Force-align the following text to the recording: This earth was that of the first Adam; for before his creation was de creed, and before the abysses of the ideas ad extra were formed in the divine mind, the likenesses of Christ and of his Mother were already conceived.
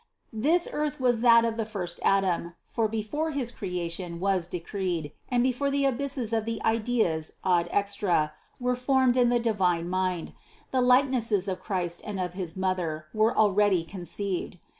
This 0.33 0.67
earth 0.73 0.99
was 0.99 1.21
that 1.21 1.45
of 1.45 1.57
the 1.57 1.63
first 1.63 1.99
Adam; 2.01 2.55
for 2.65 2.87
before 2.87 3.29
his 3.29 3.51
creation 3.51 4.19
was 4.19 4.47
de 4.47 4.59
creed, 4.59 5.11
and 5.29 5.43
before 5.43 5.69
the 5.69 5.85
abysses 5.85 6.33
of 6.33 6.45
the 6.45 6.59
ideas 6.63 7.33
ad 7.45 7.67
extra 7.69 8.33
were 8.59 8.75
formed 8.75 9.15
in 9.15 9.29
the 9.29 9.39
divine 9.39 9.87
mind, 9.87 10.33
the 10.71 10.81
likenesses 10.81 11.47
of 11.47 11.59
Christ 11.59 12.01
and 12.03 12.19
of 12.19 12.33
his 12.33 12.57
Mother 12.57 13.05
were 13.13 13.37
already 13.37 13.83
conceived. 13.83 14.57